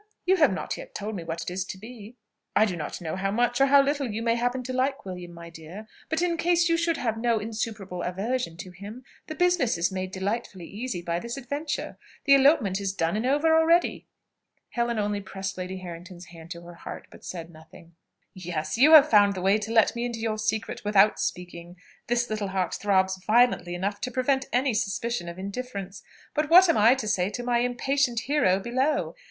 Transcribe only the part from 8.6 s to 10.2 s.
him, the business is made